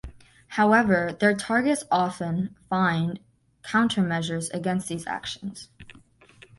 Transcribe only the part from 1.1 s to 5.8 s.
their targets often find countermeasures against these actions.